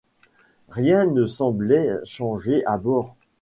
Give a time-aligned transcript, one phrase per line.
[0.69, 3.13] Rien ne semblait changé à bord.